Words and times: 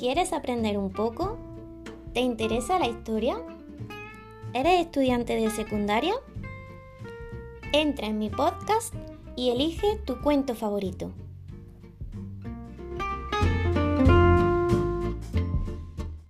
¿Quieres 0.00 0.32
aprender 0.32 0.78
un 0.78 0.90
poco? 0.90 1.36
¿Te 2.14 2.20
interesa 2.20 2.78
la 2.78 2.88
historia? 2.88 3.36
¿Eres 4.54 4.80
estudiante 4.80 5.36
de 5.36 5.50
secundaria? 5.50 6.14
Entra 7.74 8.06
en 8.06 8.18
mi 8.18 8.30
podcast 8.30 8.94
y 9.36 9.50
elige 9.50 9.98
tu 10.06 10.18
cuento 10.22 10.54
favorito. 10.54 11.12